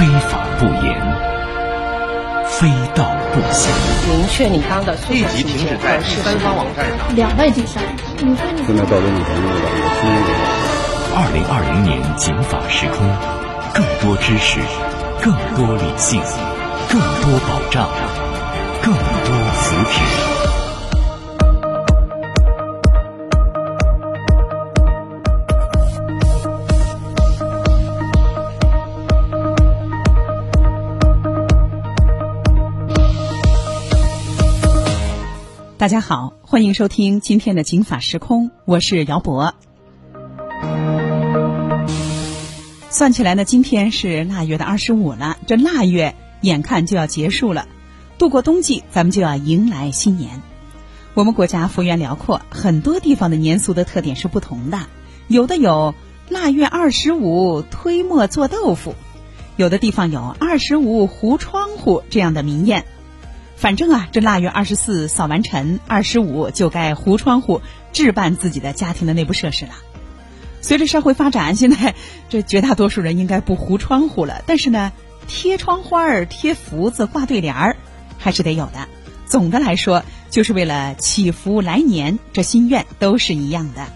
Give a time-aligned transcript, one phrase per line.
[0.00, 0.98] 非法不严，
[2.46, 3.04] 非道
[3.34, 3.70] 不行。
[4.08, 7.14] 明确你方的诉立即停止在第三方网站上。
[7.14, 7.82] 两败俱伤。
[8.16, 8.62] 你说你
[11.14, 13.06] 二零二零年警法时空，
[13.74, 14.60] 更多知识，
[15.20, 16.22] 更多理性，
[16.88, 17.86] 更多保障，
[18.80, 19.02] 更多
[19.52, 20.19] 扶贫。
[35.80, 39.54] 大家好，欢迎收听今天的《警法时空》，我是姚博。
[42.90, 47.66] 算起来呢，今天是腊月的二十五了，这腊月眼看就要结束了，
[48.18, 50.42] 度过冬季，咱们就要迎来新年。
[51.14, 54.80] 我们国家幅员辽阔，很多地方的年俗的特点是不同的，
[55.28, 55.94] 有的有
[56.28, 58.94] 腊月二十五推磨做豆腐，
[59.56, 62.82] 有的地方有二十五糊窗户这样的民谚。
[63.60, 67.60] 反正啊，这腊月二十四扫完尘，二十五就该糊窗户，
[67.92, 69.72] 置办自己的家庭的内部设施了。
[70.62, 71.94] 随着社会发展，现在
[72.30, 74.92] 这绝大多数人应该不糊窗户了，但是呢，
[75.28, 77.76] 贴窗花儿、贴福字、挂对联儿
[78.16, 78.88] 还是得有的。
[79.26, 83.86] 总的来说，就是为了祈福来年，这心愿都是一样的。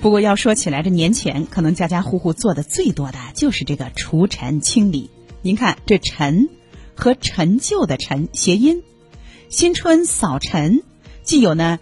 [0.00, 5.10] 不过要说起来，这年前可能家家户户做的最多的就是这个除尘清理。
[5.42, 6.48] 您看，这“陈”
[6.96, 8.82] 和陈旧的“陈”谐音，
[9.48, 10.82] 新春扫尘，
[11.22, 11.78] 既有呢，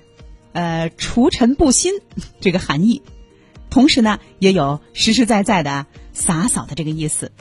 [0.52, 1.94] 呃，除尘布新
[2.41, 3.02] 这个含义，
[3.70, 7.33] 同时呢，也有实实在在的洒扫的这个意思。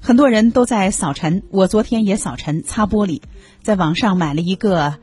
[0.00, 3.22] 很多人都在扫尘，我昨天也扫尘擦玻璃，
[3.62, 4.98] 在网上买了一个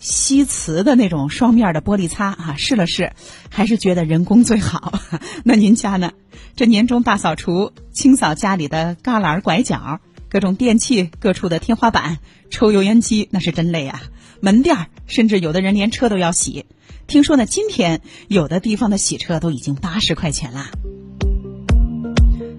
[0.00, 3.12] 吸瓷的那种双面的玻璃擦啊，试了试，
[3.50, 4.98] 还是觉得人工最好。
[5.44, 6.12] 那您家呢？
[6.56, 12.18] 这年终大扫除，清扫家里的旮旯拐角，各种电器、各处的天花板，
[12.50, 14.02] 抽油烟机，那是真累啊！
[14.40, 16.64] 门店，甚至有的人连车都要洗。
[17.06, 20.70] 听说呢，今天有的地方的洗车都已经八十块钱啦。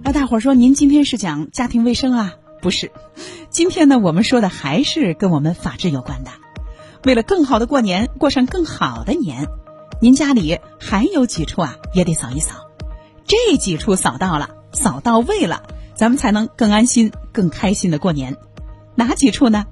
[0.03, 2.33] 那大伙儿说，您今天是讲家庭卫生啊？
[2.61, 2.91] 不是，
[3.49, 6.31] 今天呢，我们说的还是跟我们法治有关的。
[7.03, 9.47] 为了更好的过年，过上更好的年，
[9.99, 12.67] 您家里还有几处啊，也得扫一扫。
[13.25, 15.63] 这几处扫到了，扫到位了，
[15.95, 18.37] 咱们才能更安心、更开心的过年。
[18.93, 19.65] 哪几处呢？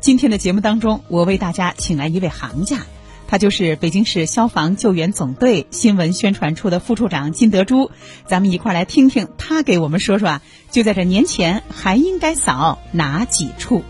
[0.00, 2.80] 今天的节目当中，我为大家请来一位行家，
[3.28, 7.90] 他就是北京市消防救援总队新闻宣传处的副处长金德珠。
[8.26, 13.82] 咱们一块来听听他给我们说说啊，就在这年前还应该扫哪几处？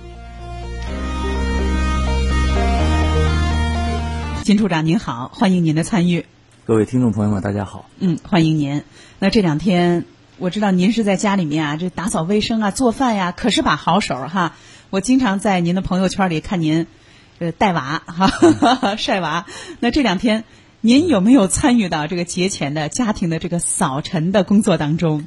[4.44, 6.27] 金处长您好，欢迎您的参与。
[6.66, 7.88] 各位听众朋友们，大家好。
[7.99, 8.82] 嗯，欢迎您。
[9.19, 10.05] 那这两天
[10.37, 14.55] 我知道您是在家里面啊，这打扫卫生啊、做饭呀，可是把好手哈。
[14.91, 16.87] 我经常在您的朋友圈里看您，
[17.38, 19.47] 呃，带娃哈 晒娃。
[19.81, 20.44] 那这两天
[20.82, 25.25] 您有没有参与到这个节前的家庭的这个扫尘的工作当中？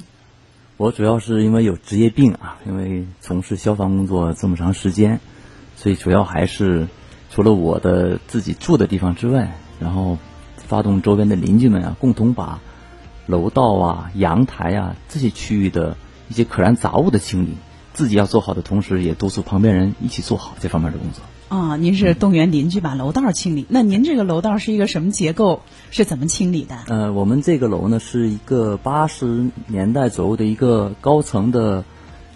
[0.76, 5.18] 我主要是因为有职业病啊，因为从事消防工作这么长时间，
[5.74, 6.86] 所以主要还是
[7.30, 10.18] 除了我的自己住的地方之外，然后
[10.56, 12.60] 发动周边的邻居们啊，共同把
[13.26, 15.96] 楼道啊、阳台啊这些区域的
[16.28, 17.54] 一些可燃杂物的清理，
[17.92, 21.22] 自己要做好的同时，也督促旁边人一起做好这方面的工作。
[21.48, 23.64] 啊、您是动员邻居把楼道清理。
[23.70, 25.62] 那您这个楼道是一个什么结构？
[25.90, 26.76] 是怎么清理的？
[26.88, 31.84] 呃，我们这个楼呢是一个八十年代左右的一个高层的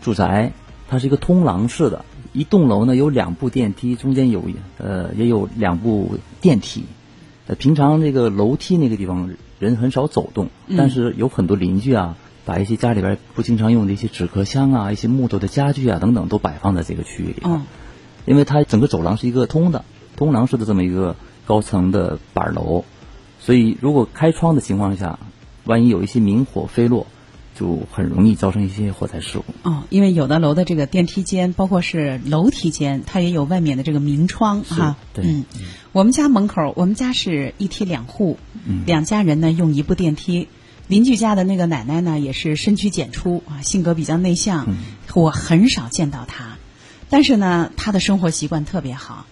[0.00, 0.52] 住宅，
[0.88, 4.44] 它是一个通廊式的，一栋楼呢有两部电梯，中间有
[4.78, 6.84] 呃也有两部电梯。
[7.46, 17.52] 呃，平常这个楼梯那个地方人很少走动，但是有很多邻居啊，把一些家里边不经常用的一些纸壳箱啊、一些木头的家具啊等等都摆放在这个区域里边。
[17.52, 17.62] 嗯
[18.24, 22.84] 因为它整个走廊是一个通的、通廊式的这么一个高层的板楼，
[23.40, 25.18] 所以如果开窗的情况下，
[25.64, 27.08] 万一有一些明火飞落，
[27.54, 29.44] 就很容易造成一些火灾事故。
[29.68, 34.96] 哦，因为有的楼的这个电梯间，包括是楼梯间，它也有外面的这个明窗是哈。
[35.12, 35.44] 对嗯，
[35.92, 38.38] 我们家门口，我们家是一梯两户，
[38.86, 40.48] 两家人呢用一部电梯。
[40.88, 44.66] 邻居家的那个奶奶呢，也是深居简出啊，性格比较内向，
[45.14, 46.56] 我很少见到她。
[47.08, 49.24] 但是呢，她的生活习惯特别好，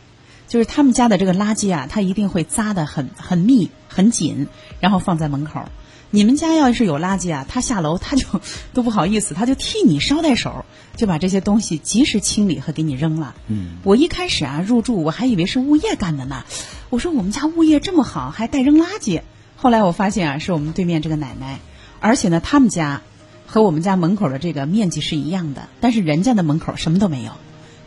[0.46, 4.46] 就是他们家的这个垃圾啊，她一定会扎得很很密很紧，
[4.78, 5.69] 然后放在门口。
[6.10, 8.26] 你们家要是有垃圾啊，他下楼他就
[8.72, 10.64] 都不好意思，他就替你捎带手，
[10.96, 13.34] 就把这些东西及时清理和给你扔了。
[13.46, 16.44] 嗯，我一开始啊入住我还以为是物业干的呢，
[16.88, 19.22] 我说我们家物业这么好，还带扔垃圾。
[19.56, 21.60] 后来我发现啊，是我们对面这个奶奶，
[22.00, 23.02] 而且呢，他们家
[23.46, 27.32] 和我们家门口的这个面积是一样的，但是人家的门口什么都没有，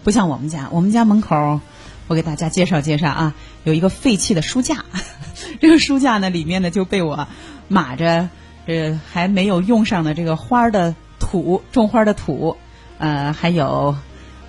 [0.04, 0.70] 不像我们家。
[0.72, 1.60] 我们家门口，
[2.08, 4.86] 我给大家介绍介绍啊，有一个废弃的书架，
[5.60, 7.28] 这个书架呢里面呢就被我
[7.74, 8.30] 码着
[8.66, 12.56] 呃还没有用上的这个花的土，种花的土，
[13.00, 13.98] 呃还有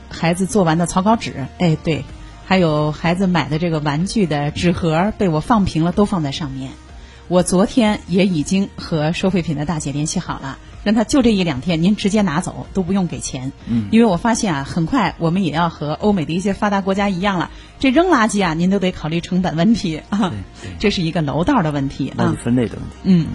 [0.08, 2.04] 孩子做完的草稿纸，哎对，
[2.46, 6.70] 还有孩子买的这个玩具的纸盒被我放平了，都放在上面。
[7.26, 13.50] 我昨天也已经和收废品的大姐联系好了，让他就这一两天您直接拿走，都不用给钱。
[13.66, 17.50] 嗯因为我发现啊，很快我们也要和欧美的一些发达国家一样了，
[17.81, 20.32] 这扔垃圾啊，您都得考虑成本问题啊，
[20.78, 22.36] 这是一个楼道的问题垃圾啊。
[22.44, 22.96] 分类的问题。
[23.02, 23.26] 嗯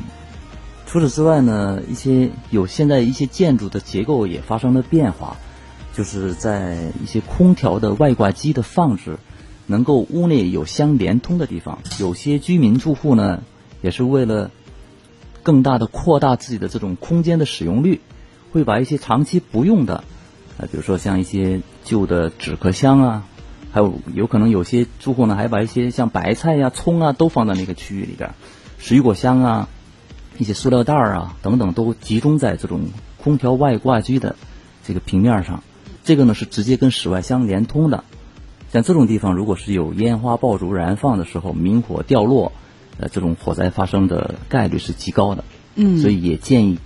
[0.86, 5.38] 除此之外呢，一些有现在一些建筑的结构也发生了变化，
[5.96, 9.20] 就是在一些空调的外挂机的放置，
[9.68, 11.78] 能够屋内有相连通的地方。
[12.00, 13.44] 有些居民住户呢，
[13.84, 14.50] 也是为了
[15.44, 18.02] 更大的扩大自己的这种空间的使用率，
[18.52, 20.04] 会把一些长期不用的，
[20.58, 23.24] 呃，比如说像一些旧的纸壳箱啊，
[23.72, 28.34] 还有有可能有些住户呢，还把一些像白菜呀、葱啊都放在那个区域里边，
[28.78, 29.68] 水果箱啊。
[30.38, 32.84] 一些塑料袋儿啊等等都集中在这种
[33.22, 34.38] 空调外挂机的
[34.86, 35.64] 这个平面上，
[36.06, 38.06] 这个呢是直接跟室外相连通的。
[38.72, 42.54] 像这种地方，如果是有烟花爆竹燃放的时候，明火掉落，
[43.00, 45.44] 呃，这种火灾发生的概率是极高的。
[45.76, 46.80] 嗯，所以也建议，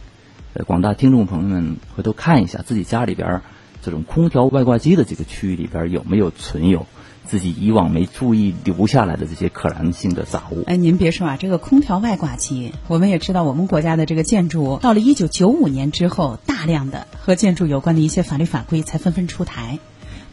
[0.53, 3.41] 呃，广大听众朋友们回头看一下自己家里边儿
[3.81, 6.85] 这种空调外挂机的这个区域里边儿有没有存有
[7.25, 10.63] 自己以往没注意留下来的这些可燃性的杂物。
[10.67, 19.79] 哎，您别说啊，这个空调外挂机，我们也知道，我们国家的这个建筑到了一九九五年之后，大量的和建筑有关的一些法律法规才纷纷出台，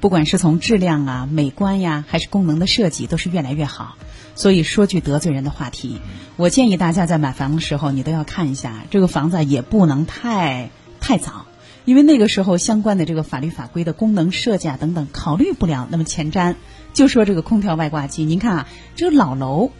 [0.01, 3.97] 不管是从质量啊、美观呀，还是功能的设计，都是越来越好。
[4.35, 6.01] 所以说句得罪人的话题，
[6.37, 10.71] 我建议大家在买房的时候，你都要看一下这个房子也不能太
[11.01, 11.45] 太早。
[11.85, 16.55] 因为那个时候相关的这个法律法规的功能设计啊等等考虑不了那么前瞻，
[16.93, 19.71] 就说这个空调外挂机，您看啊，这个老楼，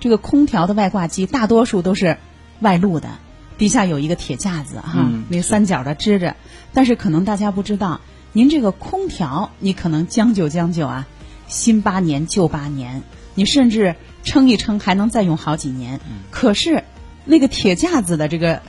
[0.00, 2.16] 这个空调的外挂机大多数都是
[2.60, 3.10] 外露的，
[3.58, 6.36] 底下有一个铁架子哈，嗯那三角的支着。
[6.72, 8.00] 但是可能大家不知道，
[8.32, 11.06] 您这个空调你可能将就将就啊，
[11.46, 13.02] 新八年旧八年，
[13.34, 16.00] 你甚至撑一撑还能再用好几年。
[16.30, 16.84] 可是
[17.24, 18.62] 那个铁架子的这个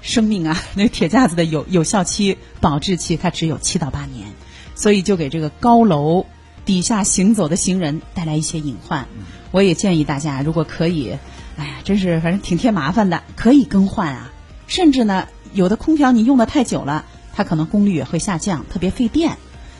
[0.00, 4.28] 生命啊， 那个铁架子的有有效期、保质期，它只有七到八年，
[4.74, 6.26] 所以就给这个高楼
[6.64, 9.06] 底下行走的行人带来一些隐患。
[9.50, 11.16] 我也建议大家，如果可以，
[11.56, 14.30] 哎呀，真是反正挺添麻烦的，可以更换啊。
[14.66, 17.06] 甚至呢，有的空调你用的太久了，
[17.38, 19.36] 它可能功率也会下降，特别费电。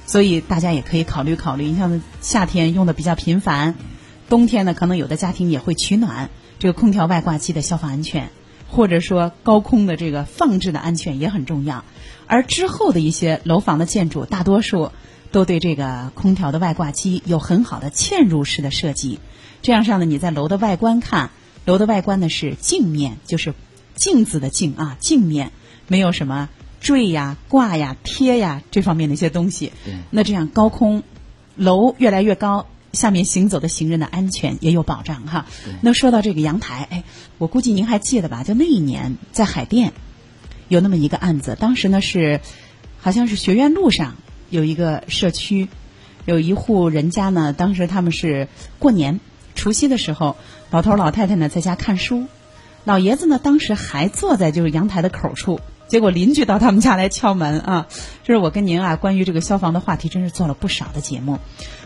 [0.06, 3.74] 所以大家也可以考虑考虑，你像夏天用的比较频繁，
[4.28, 8.30] 冬天呢，可能有的家庭也会取暖，这个空调外挂机的消防安全，
[8.68, 11.84] 或者说高空的这个放置的安全也很重要。
[12.28, 14.92] 而之后的一些楼房的建筑，大多数
[15.32, 19.18] 都对这个空调的外挂机有很好的嵌入式的设计。
[19.62, 21.30] 这样上呢，你在楼的外观看，
[21.64, 23.52] 楼的外观呢是镜面，就是
[23.96, 25.50] 镜子的镜啊，镜面
[25.88, 26.48] 没有什么
[26.88, 29.74] 坠呀、挂呀、贴呀这方面的一些东西。
[29.84, 31.02] 对那这样高空
[31.54, 32.64] 楼越来越高，
[32.94, 35.44] 下面行走的行人的安全也有保障哈。
[35.82, 37.04] 那说到这个阳台，哎，
[37.36, 38.42] 我估计您还记得吧？
[38.42, 39.92] 就那一年在海淀
[40.68, 42.40] 有那么一个案子，当时呢是
[42.98, 44.16] 好像是学院路上
[44.48, 45.68] 有一个社区，
[46.24, 48.48] 有一户人家呢，当时他们是
[48.78, 49.20] 过年
[49.54, 50.36] 除夕的时候，
[50.70, 52.24] 老头儿老太太呢在家看书，
[52.84, 55.60] 老爷子呢当时还坐在就是阳台的口处。
[55.88, 57.86] 结果邻居到他们家来敲门啊！
[58.22, 61.38] 这是我跟您啊关于这个消防的话题，真是做了不少的节目。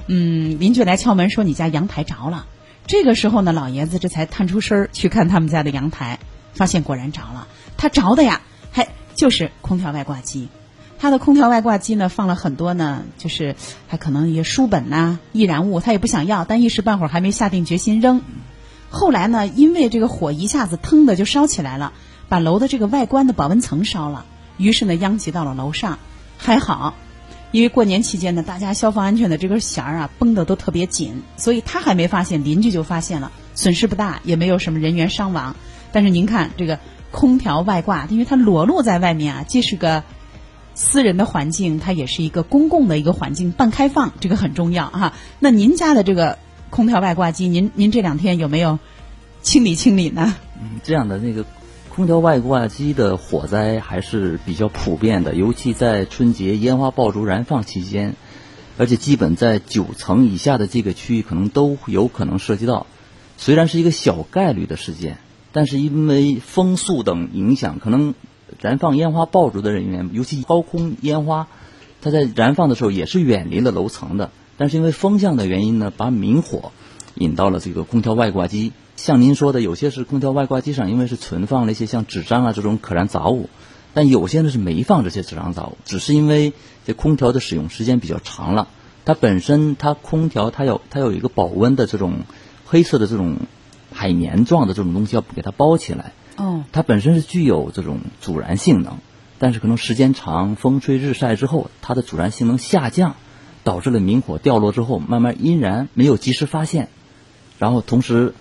[0.09, 2.47] 嗯，邻居来敲门说你家阳台着了。
[2.87, 6.19] 这个时候呢，老爷子这才探出身儿去看他们家的阳台，
[6.53, 7.47] 发现果然着了。
[7.77, 8.41] 他着的呀，
[8.73, 10.49] 还就是空调外挂机。
[10.99, 13.55] 他的空调外挂机呢，放了很多呢，就是
[13.87, 18.23] 还可能一些书本呐、易燃物，他也不想要，但一时半会儿还没下定决心扔。
[18.91, 21.93] 后来呢，因为这个火一下子腾的就烧起来了，
[22.33, 24.25] 把楼的这个外观的保温层烧了，
[24.57, 25.99] 于是呢殃及到了楼上。
[26.39, 26.95] 还好，
[27.51, 35.57] 因为过年期间呢，大家消防安全的这根弦儿啊绷得都特别紧，所以他还没发现，邻居就发现了，损失不大，也没有什么人员伤亡。
[35.93, 36.79] 但是您看这个
[37.11, 40.03] 空调外挂，因为它裸露在外面啊，既是个
[40.75, 45.13] 私人的环境，它也是一个公共的一个环境，半开放，这个很重要哈。
[45.39, 46.39] 那您家的这个
[46.71, 48.79] 空调外挂机，您您这两天有没有
[49.43, 50.35] 清理清理呢？
[50.59, 51.45] 嗯，这样的那个
[51.95, 58.17] 空调外挂机的火灾还是比较普遍的，尤其在春节烟花爆竹燃放期间，
[58.79, 62.87] 而且基本在九层以下的这个区域可能都有可能涉及到。
[63.37, 65.19] 虽然是一个小概率的事件，
[65.53, 68.15] 但是因为风速等影响，可能
[68.59, 71.47] 燃放烟花爆竹的人员，尤其高空烟花，
[72.01, 76.73] 它在燃放的时候也是远离了楼层的，但是因为风向的原因呢，把明火
[77.17, 78.73] 引到了这个空调外挂机。
[79.03, 83.51] 像您说的，有些是空调外挂机上因为是存放了一些像纸张啊这种可燃杂物，
[83.95, 86.53] 但有些呢是没放这些纸张杂物，只是因为
[86.87, 88.69] 这空调的使用时间比较长了，
[89.05, 92.21] 它本身它空调它有它有一个保温的这种
[92.65, 93.39] 黑色的这种
[93.93, 96.13] 海绵状的这种东西要给它包起来。
[96.37, 98.99] 哦，它本身是具有这种阻燃性能，
[99.41, 103.17] 但是可能时间长，风吹日晒之后，它的阻燃性能下降，
[103.65, 106.89] 导致了明火掉落之后慢慢阴燃，没有及时发现。
[107.59, 108.35] 然后同时，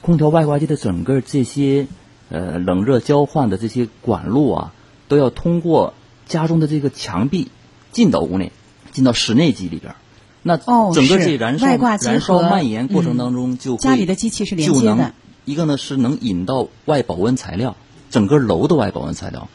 [0.00, 1.86] 空调外挂机的整个这些
[2.30, 4.72] 呃冷热交换的这些管路啊，
[5.08, 5.94] 都要通过
[6.26, 7.48] 家中的这个墙壁
[7.92, 8.52] 进到屋内，
[8.92, 9.96] 进到室内机里边儿。
[10.42, 15.14] 那哦整个是这燃烧外挂机燃烧蔓延过程嗯当中就会家里的机器是连就能接的
[15.44, 17.76] 一个呢是能引到外保温材料，
[18.10, 19.48] 整个楼的外保温材料，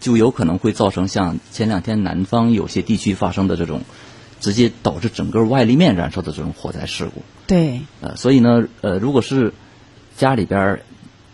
[0.00, 3.82] 就有可能会造成像前两天南方有些地区发生的这种，
[4.40, 7.22] 直接导致整个外立面燃烧的这种火灾事故。
[7.46, 9.52] 对，呃，所以呢，呃，如果是
[10.20, 10.82] 家里边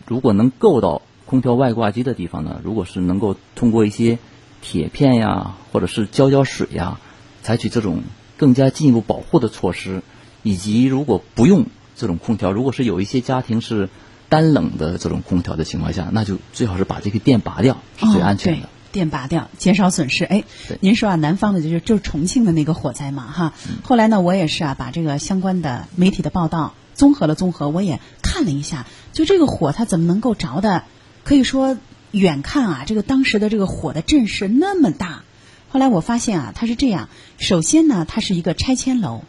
[0.07, 4.21] 如果能够到空调外挂机的地方呢，如果是能够通过一些
[4.63, 7.01] 铁片呀，或者是浇浇水呀，
[7.43, 8.05] 采取这种
[8.37, 10.03] 更加进一步保护的措施，
[10.45, 11.67] 以及如果不用
[11.97, 13.89] 这种空调，如果是有一些家庭是
[14.29, 18.67] 单冷的这种空调的情况下，那就最好是把这个电拔掉，是最安全的。
[18.67, 20.25] 哦、电拔掉，减少损失。
[20.25, 20.45] 哎，
[20.79, 23.53] 您说啊，南方的就是就是重庆的那个火灾嘛，哈。
[23.69, 30.83] 嗯后来呢，我也是啊，把这个相关的媒体的报道综合了综合，我也看了一下，就这个火它怎么能够着的，
[31.23, 31.79] 可以说
[32.11, 35.23] 远看啊，这个当时的这个火的阵势那么大。
[35.69, 39.23] 后来我发现啊，它是这样，首先呢，它是一个拆迁楼。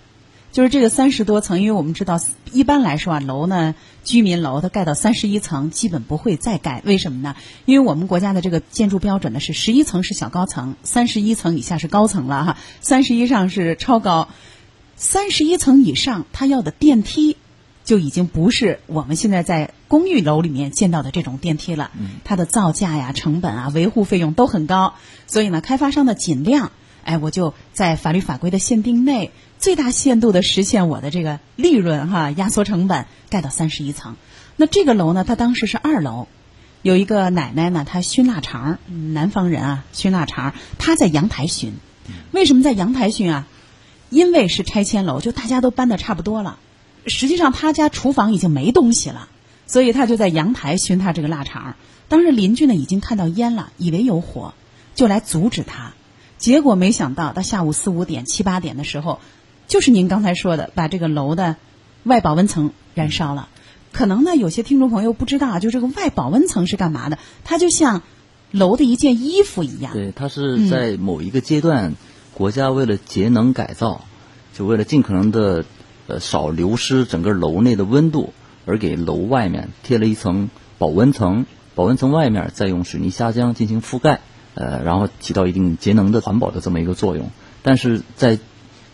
[0.50, 2.19] 就是这个三十多层，因为我们知道，
[2.51, 6.81] 一般来说啊，楼呢，居民楼它盖到三十一层，基本不会再盖。
[6.86, 7.36] 为什么呢？
[7.65, 14.29] 因为我们国家的这个建筑标准呢是十一层是小高层，三十一层以下是高层了哈，三十一上是超高，
[14.95, 17.36] 三十一层以上它要的电梯
[17.88, 21.89] 就已经不是我们现在在公寓楼里面见到的这种电梯了，
[22.25, 26.74] 它的造价呀、成本啊、维护费用都很高，所以呢，开发商呢尽量。
[27.06, 34.17] 哎，我就在法律法规的限定内，最大限度的实现我的这个利润哈，压缩成本，盖到三十一层。
[34.58, 36.27] 那这个楼呢，它当时是二楼，
[36.82, 38.79] 有一个奶奶呢，她熏腊肠，
[39.13, 41.75] 南方人啊，熏腊肠，她在阳台熏。
[42.32, 43.48] 为什么在阳台熏啊？
[44.10, 46.60] 因为是拆迁楼，就大家都搬的差不多了，
[47.07, 49.27] 实际上他家厨房已经没东西了，
[49.65, 51.75] 所以他就在阳台熏他这个腊肠。
[52.09, 54.53] 当时邻居呢已经看到烟了，以为有火，
[54.95, 55.93] 就来阻止他。
[56.37, 59.19] 结果没想到，到下午四五点、七八点的时候，
[59.67, 61.55] 就是您刚才说的，把这个楼的
[62.03, 63.49] 外保温层燃烧了。
[63.91, 67.17] 可能呢，有些听众朋友不知道，就这个外保温层是干嘛的？
[67.43, 68.03] 它就像
[68.51, 69.93] 楼的一件衣服一样。
[69.93, 71.95] 对，它是在某一个阶段，
[72.33, 74.05] 国家为了节能改造，
[74.53, 75.65] 就为了尽可能的
[76.07, 78.33] 呃少流失整个楼内的温度，
[78.65, 81.45] 而给楼外面贴了一层保温层，
[81.75, 84.21] 保温层外面再用水泥砂浆进行覆盖。
[84.59, 87.29] 呃，然后起到一定节能的环保的这么一个作用，
[87.61, 88.39] 但是在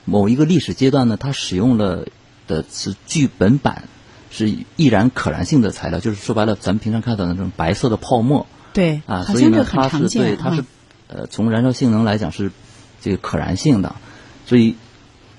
[0.03, 2.05] 某一个历史阶段呢，它使用了
[2.47, 3.85] 的是聚苯板，
[4.29, 10.65] 是易燃可燃性的材料，就是说白了，咱们平常看到的那种白色的泡沫对，啊，所以呢，它是对它是啊
[11.07, 12.51] 呃从燃烧性能来讲是
[12.99, 13.95] 这个可燃性的，
[14.45, 14.75] 所以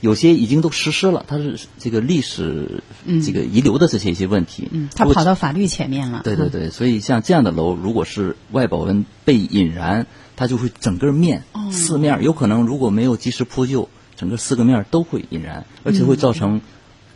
[0.05, 2.83] 有些已经都实施了，它是这个历史
[3.25, 6.19] 这个遗留的这些一些问题，嗯，它跑到法律前面了。
[6.19, 10.07] 嗯对对对，所以像这样的楼，如果是外保温被引燃，
[10.37, 11.73] 它就会整个面、哦。
[11.73, 16.61] 四面有可能如果没有及时扑救，整个四个面都会引燃，而且会造成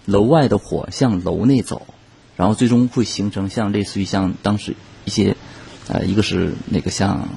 [0.06, 1.86] 楼外的火向楼内走，
[2.36, 5.36] 然后最终会形成像类似于像当时一些
[5.88, 7.28] 呃，一个是那个像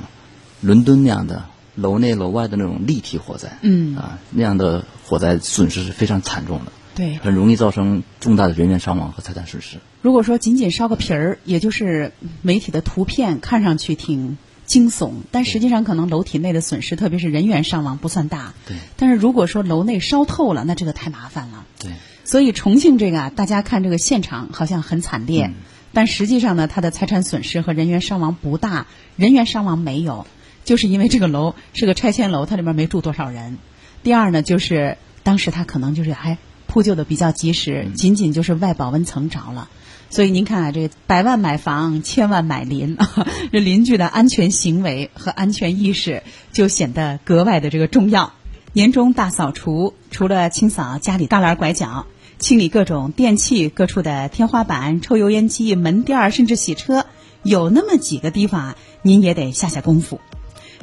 [0.61, 1.43] 伦敦那样的
[1.81, 9.77] 楼内楼外的那种立体火灾，嗯啊那样的火灾损失是非常惨重的，对，很容易造成重大的人员伤亡和财产损失。
[10.01, 12.11] 如果说仅仅烧个皮儿，也就是
[12.41, 18.53] 媒体的图片看上去挺惊悚，但实际上可能楼体内的损失，特别是人员伤亡不算大。
[18.67, 21.65] 对但是如果说楼内烧透了，那这个太麻烦了。
[21.79, 21.91] 对。
[22.23, 25.55] 所以重庆这个啊，大家看这个现场好像很惨烈，嗯
[25.93, 28.85] 但实际上呢，它的财产损失和人员伤亡不大，
[29.17, 30.25] 人员伤亡没有，
[30.63, 33.57] 就是因为这个楼是个拆迁楼，它里面没住多少人。
[34.03, 36.37] 第二呢，就是当时它可能就是还
[36.67, 39.69] 扑救的比较及时，嗯仅仅就是外保温层着了。
[40.09, 42.97] 所以您看啊，这个百万买房，千万买邻，
[43.51, 48.33] 这邻居的安全行为和安全意识就显得格外的这个重要。
[48.73, 52.07] 年终大扫除，除了清扫家里大栏拐角，
[52.39, 57.05] 清理各种电器、各处的天花板、抽油烟机、门垫儿，甚至洗车，
[57.43, 60.19] 有那么几个地方啊，您也得下下功夫。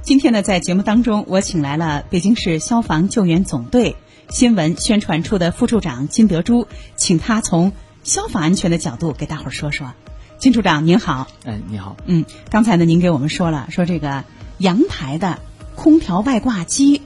[0.09, 3.95] 今天呢，在节目当中，我请来了北京市消防救援总队
[4.31, 7.73] 新闻宣传处的副处长金德珠，请他从
[8.05, 9.93] 消防安全的角度给大伙儿说说。
[10.38, 14.25] 金处长您好，哎，你好，嗯，刚才呢，您给我们说了，说这个
[14.57, 15.41] 阳台的
[15.75, 17.03] 空调外挂机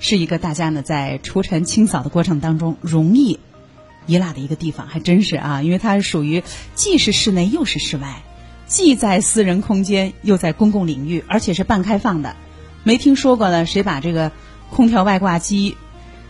[0.00, 3.38] 是一个大家呢在除尘清扫的过程当中容易
[4.06, 6.42] 遗落的一个地方，还真是啊，因为它是属于
[6.74, 8.24] 既是室内又是室外，
[8.70, 12.36] 既在私人空间又在公共领域，而且是半开放的。
[12.84, 14.30] 没听说过呢，谁把这个
[14.70, 15.76] 空调外挂机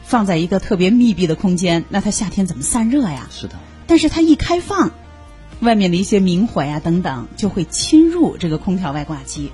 [0.04, 3.28] 放在一个特别密闭的空间，那它夏天怎么散热呀？
[3.30, 3.56] 是的，
[3.86, 4.90] 但是它一开放，
[5.60, 9.52] 外面的一些明火呀等等就会侵入这个空调外挂机。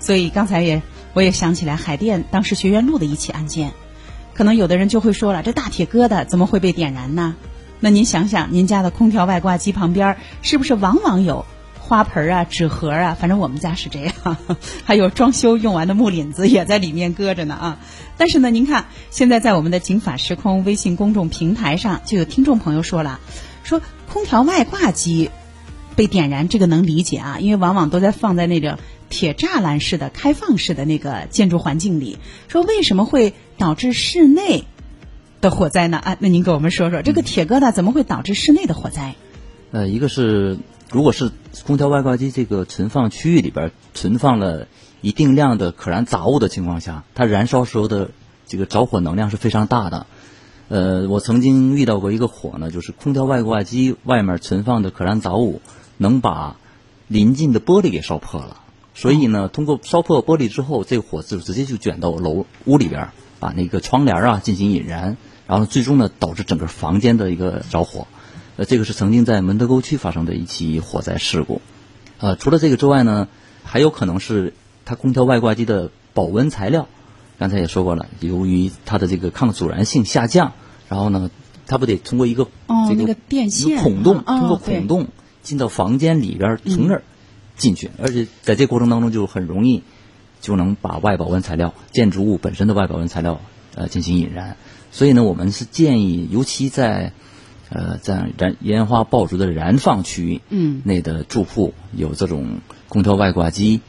[0.00, 0.80] 所以刚才也
[1.12, 3.72] 我也想起来海淀当时学院路的一起案件，
[4.32, 7.36] 可能有的人就会说了，这大铁疙瘩怎么会被点燃呢？
[7.78, 11.44] 那您想想，您家的空调外挂机旁边是不是往往有
[11.92, 13.14] 花盆啊、纸盒啊？
[13.20, 14.38] 反正我们家是这样，
[14.82, 17.78] 还有装修用完的木领子也在里面搁着呢啊。
[18.16, 23.20] 但是呢，您看现在在我们的“警法时空”微信公众平台上，就有听众朋友说了，
[23.62, 25.28] 说空调外挂机
[25.94, 28.78] 被点燃，这个能理解啊，因为往往都在放在那个
[29.10, 32.16] 铁栅栏式的开放式的那个建筑环境里。
[32.48, 34.64] 说为什么会导致室内
[35.42, 35.98] 的火灾呢？
[35.98, 39.14] 啊，那您给我们说说，这个铁疙瘩怎么会导致室内的火灾？
[39.72, 40.58] 呃，一个是
[40.92, 41.30] 如果是
[41.66, 44.68] 空调外挂机这个存放区域里边存放了
[45.00, 48.10] 一定量的可燃杂物的情况下，它燃烧时候的
[48.46, 50.06] 这个着火能量是非常大的。
[50.68, 55.62] 呃，我曾经遇到过一个火呢，就是空调外挂机外面存放的可燃杂物
[55.96, 56.56] 能把
[57.08, 58.58] 临近的玻璃给烧破了。
[58.94, 63.08] 所以呢，通过烧破玻璃之后，这个火就直接就卷到楼屋里边，
[63.40, 68.06] 把那个窗帘啊进行引燃，然后最终呢导致整个房间的一个着火。
[68.56, 71.62] 呃，这个是曾经在门头沟区发生的一起火灾事故。
[72.18, 73.28] 呃，除了这个之外呢，
[73.64, 74.54] 还有可能是
[74.84, 76.86] 它空调外挂机的保温材料，
[77.38, 80.52] 刚才也说过了，由于它的这个抗阻燃性下降，
[80.88, 81.30] 然后呢，
[81.66, 82.46] 它不得通过一个
[82.88, 85.08] 这个电线一个孔洞，通过孔洞
[85.42, 87.02] 进到房间里边儿，从那儿
[87.56, 89.82] 进去，而且在这过程当中就很容易
[90.40, 93.40] 就能把外保温材料、建筑物本身的外保温材料
[93.74, 94.56] 呃进行引燃。
[94.90, 97.12] 所以呢，我们是建议，尤其在
[97.72, 103.80] 呃在燃烟花爆竹的燃放区域嗯内的住户有这种空调外挂机，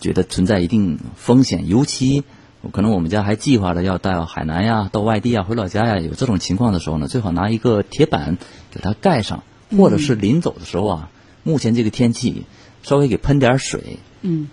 [0.00, 2.22] 觉得存在一定风险，尤其。
[2.70, 8.38] 可能我们家还计划着要到海南呀、到外地啊、回老家呀，有这种情况的时候呢，最好拿一个铁板
[8.70, 9.42] 给它盖上，
[9.76, 11.10] 或者是临走的时候啊，
[11.42, 12.44] 目前这个天气
[12.84, 14.48] 稍微给喷点水，嗯，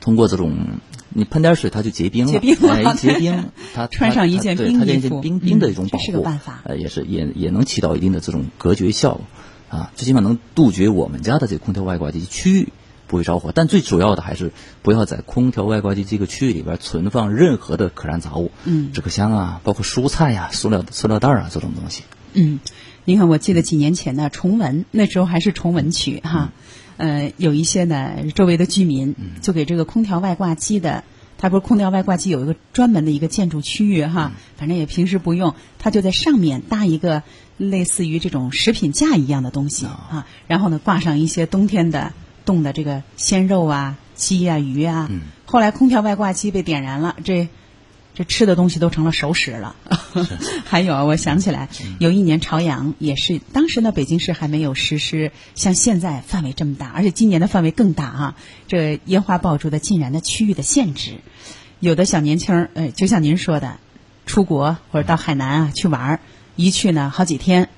[0.00, 0.54] 通过这种
[1.10, 9.24] 你喷点水，它就结冰了，结冰了哎，结冰， 它穿上一件冰衣服件冰冰的一种嗯保护，这是个办法呃，也是也也能起到一定的这种隔绝效果
[9.70, 12.68] 啊，最起码能杜绝我们家的这个空调外挂机区域
[13.06, 13.52] 不会着火。
[13.54, 22.02] 但最主要的还是不要在空调外挂机这个区域里边存放任何的可燃杂物，嗯纸壳箱啊，包括蔬菜呀、塑料塑料袋啊这种东西。
[22.34, 22.60] 嗯，
[23.06, 26.52] 你看，我记得几年前呢，崇文那时候还是崇文区哈，
[26.98, 31.04] 呃，有一些呢周围的居民就给这个空调外挂机的，
[31.38, 37.22] 它不是空调外挂机有一个专门的一个建筑区域哈，反正也平时不用，它就在上面搭一个
[37.56, 42.12] 类似于这种食品架一样的东西啊，然后呢挂上一些冬天的
[42.44, 45.08] 冻的这个鲜肉啊、鸡啊、鱼啊，
[45.46, 47.48] 后来空调外挂机被点燃了，这。
[48.18, 49.76] 这吃的东西都成了熟食了。
[50.66, 51.68] 还有啊，我想起来，
[52.00, 58.36] 有一年朝阳也是，当时呢北京市还没有实施像现在范围这么大，而且今年的范围更大啊。
[58.66, 61.18] 这烟花爆竹的禁燃的区域的限制，
[61.78, 63.76] 有的小年轻儿，呃，就像您说的，
[64.26, 66.20] 出国或者到海南啊去玩儿，
[66.56, 67.68] 一去呢好几天，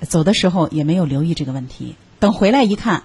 [0.00, 3.02] 走的时候也没有留意这个问题，等回来一看。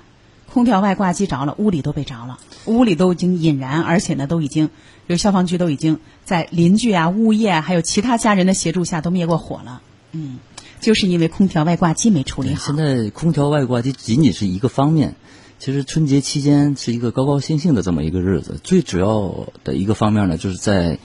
[0.53, 4.69] 空调外挂机着了，屋里都被着了，屋里都已经引燃，而且呢，都已经，
[5.07, 9.81] 这个消防局都已经在邻居啊、物业啊，还有其他家人的协助下都灭过火了。
[10.11, 10.39] 嗯，
[10.81, 12.65] 就是因为空调外挂机没处理好。
[12.65, 15.15] 现在空调外挂机仅仅是一个方面，
[15.57, 20.99] 其实春节期间是一个高高兴兴的这么一个日子，最主要的一个方面呢，就是在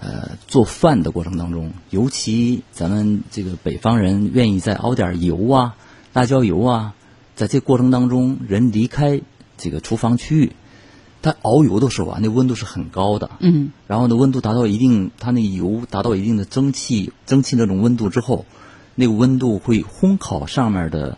[0.00, 5.76] 呃做饭的过程当中，尤其咱们这个北方人愿意再熬点油啊、
[6.14, 6.94] 辣椒油啊，
[7.38, 9.20] 在这过程当中，人离开
[9.56, 10.52] 这个厨房区域，
[11.22, 18.44] 他熬油的时候啊，那温度是很高的，嗯，然后呢，温度达到一定，它那个油达到一定的蒸汽蒸汽那种温度之后，
[18.96, 21.16] 那个温度会烘烤上面的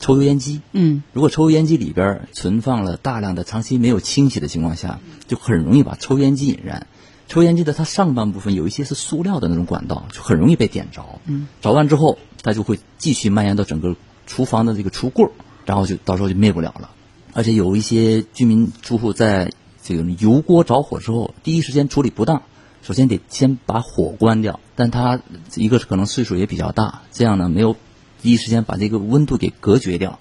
[0.00, 0.60] 抽油烟机。
[0.72, 6.88] 嗯，如果抽油烟机里边存放了大量的长期没有清洗的情况下，就很容易把抽油烟机引燃。
[7.28, 11.20] 抽烟机的它上半部分有一些是塑料的那种管道，就很容易被点着。
[11.26, 13.94] 嗯，着完之后，它就会继续蔓延到整个
[14.26, 15.30] 厨房的这个橱柜儿
[15.70, 16.90] 然后就到时候就灭不了了。
[17.32, 19.52] 而且有一些居民住户在
[19.84, 22.42] 这个油锅着火之后，第一时间处理不当，
[22.82, 25.20] 首先得先把火关掉，但他
[25.54, 27.76] 一个是可能岁数也比较大，这样呢没有
[28.20, 30.18] 第一时间把这个温度给隔绝掉，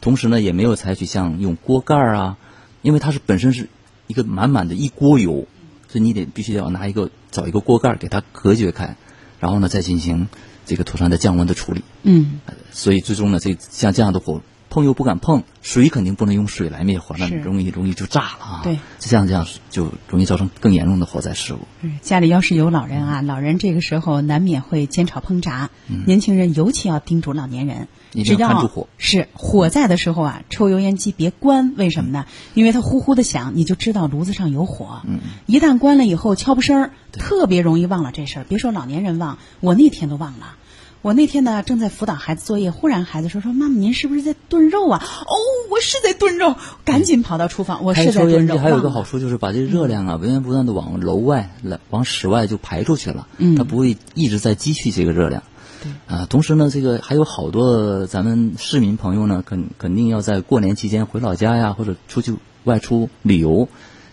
[0.00, 2.38] 同时呢也没有采取像用锅盖儿啊，
[2.80, 3.68] 因为它是本身是
[4.06, 5.48] 一个满满的一锅油，
[5.88, 8.94] 所以你得必须要拿一个找一个锅盖儿给它隔绝开，
[9.40, 10.28] 然后呢再进行
[10.64, 11.82] 这个土山的降温的处理。
[12.04, 12.38] 嗯，
[12.70, 14.40] 所以最终呢，这像这样的火
[14.72, 18.60] 碰又不敢碰，水肯定不能用水来灭火，那容易容易就炸了啊。
[18.64, 21.60] 对，这样这样就容易造成更严重的火灾事故。
[21.82, 25.68] 嗯家里要是有老人啊，老人这个时候难免会煎炒烹炸，
[26.06, 27.88] 年轻人尤其要叮嘱老年人，
[28.24, 32.24] 只要是火在的时候啊，抽油烟机别关，为什么呢？
[32.54, 35.02] 因为它呼呼的响，你就知道炉子上有火。
[35.04, 38.46] 嗯一旦关了以后悄不声儿，特别容易忘了这事儿。
[38.48, 40.56] 别说老年人忘，我那天都忘了。
[41.02, 45.02] 我那天呢正在辅导孩子作业，忽然孩子说说妈妈您是不是在炖肉啊？
[45.02, 45.34] 哦，
[45.68, 48.56] 我是在炖肉，赶紧跑到厨房，我开是在炖肉。
[48.56, 55.42] 还有一个好处就是把这热量啊源源不断的往楼外来往室外就排出去了，嗯它不会一直在积蓄这个热量。
[55.82, 63.68] 对啊，同时呢，这个还有好多咱们市民朋友呢，肯肯定要在过年期间回老家呀，或者出去外出旅游，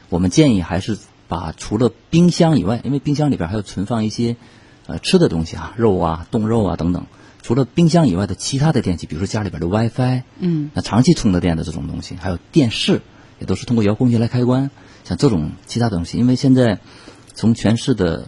[0.10, 0.98] 我们建议还是
[1.28, 4.38] 把除了冰箱以外，因为冰箱里边还有存放一些
[4.90, 7.06] 呃吃的东西啊，肉啊、冻肉啊等等。
[7.42, 13.02] 除了冰箱以外的其他的电器，比如说家里边的 WiFi，嗯，那长期充着电的这种东西，还有电视，
[13.40, 14.70] 也都是通过遥控器来开关。
[15.06, 16.80] 像这种其他东西，因为现在
[17.34, 18.28] 从全市的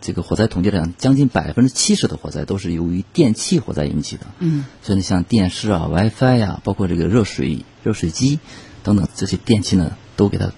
[0.00, 4.26] 这个火灾统计来讲，将近百分之七十的火灾都是由于电器火灾引起的。
[4.38, 8.38] 嗯，所以呢，像电视啊、WiFi 呀、包括这个热水、热水机
[8.84, 10.52] 等等这些电器呢，都给它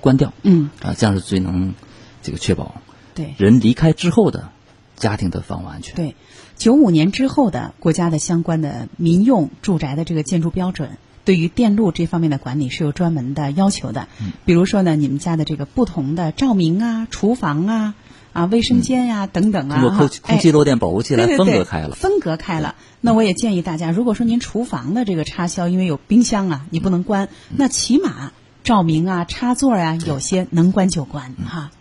[0.00, 0.32] 关掉。
[0.42, 1.74] 嗯，啊，这样是最能
[2.22, 2.80] 这个确保
[3.14, 3.34] 对。
[3.36, 4.50] 人离开之后的
[4.96, 5.94] 家庭的房屋安全。
[5.94, 6.14] 对，
[6.56, 14.08] 九五年之后的国家的相关的民用住宅的这个建筑标准，对于电路这方面的管理是有专门的要求的。
[14.20, 17.94] 嗯比如说呢，你们家的这个不同的照明啊、厨房啊、
[18.32, 21.94] 啊卫生间呀、等等啊，嗯通过空空气漏电保护器来分隔开了。
[21.94, 22.74] 分隔开了。
[23.00, 31.70] 那我也建议大家，如果说您厨房的这个插销因为有冰箱啊，你不能关，嗯那起码照明啊、插座啊，有些能关就关哈。
[31.72, 31.78] 嗯，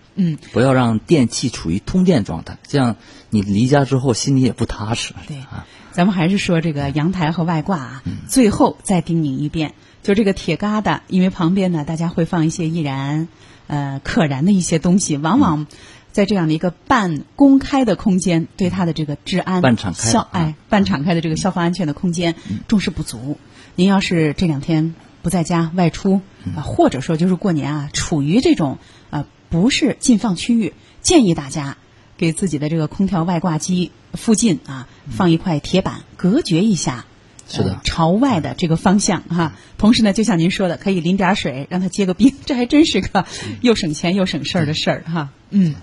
[0.52, 2.95] 不要让电器处于通电状态，这样
[3.30, 5.13] 你离家之后心里也不踏实。
[5.28, 5.38] 对。
[5.38, 8.17] 啊，咱们还是说这个阳台和外挂啊，嗯。
[8.28, 13.28] 最后再叮咛一遍，就这个铁疙瘩，因为旁边呢大家会放一些易燃、
[13.67, 15.39] 呃可燃的一些东西，往嗯。
[15.39, 15.67] 往
[16.12, 22.60] 在这样的一个半公开的空间，对它的这个治安、半敞开消啊哎半敞开的这个消防安全的空间嗯。
[22.67, 23.39] 重视不足。
[23.76, 26.54] 您要是这两天不在家外出嗯。
[26.56, 28.78] 啊，或者说就是过年啊，处于这种啊
[29.53, 31.77] 不是禁放区域，建议大家
[32.17, 37.05] 给自己的这个空调外挂机附近啊放一块铁板，隔绝一下。
[37.47, 39.53] 是的呃朝外的这个方向哈。
[39.77, 43.27] 同时呢，就像您说的，可以淋点水，让它结个冰，这还真是个
[43.61, 45.29] 又省钱又省事儿的事儿哈。
[45.51, 45.75] 嗯，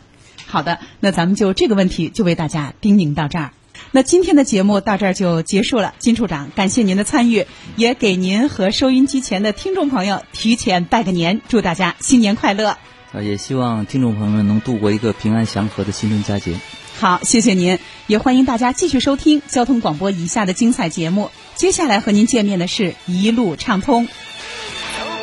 [0.46, 3.52] 好的，那咱们就这个问题就为大家叮咛到这儿。
[3.92, 12.76] 那今天的节目到这儿就结束了，金处长，感谢您的参与，也给您和收音机前的听众朋友提前拜个年，祝大家新年快乐。
[13.12, 16.54] 呃，也希望听众朋友们能度过一个平安祥和的新春佳节。
[16.98, 21.30] 好，谢谢您，也欢迎大家继续收听交通广播以下的精彩节目。
[21.56, 24.06] 接下来和您见面的是一路畅通。
[24.06, 24.12] 走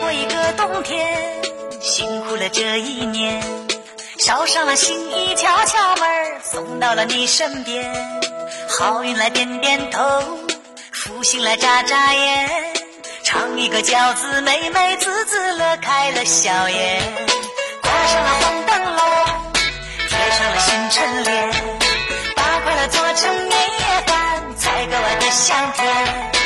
[0.01, 1.17] 过一个冬天，
[1.79, 3.41] 辛苦了这一年，
[4.17, 7.93] 捎上了心意，敲敲门儿送到了你身边。
[8.67, 10.01] 好运来点点头，
[10.91, 12.49] 福星来眨眨眼，
[13.23, 17.01] 尝一个饺子，美美滋滋乐开了笑颜。
[18.07, 19.01] 上了红灯笼，
[20.07, 21.51] 贴上了新春联，
[22.35, 26.36] 把快乐做成年夜饭，才格外的香甜。